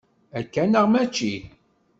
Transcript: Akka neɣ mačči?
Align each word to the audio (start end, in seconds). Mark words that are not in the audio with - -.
Akka 0.39 0.63
neɣ 0.65 0.85
mačči? 0.91 1.33